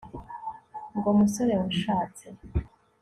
[0.97, 2.25] ngo musore wanshatse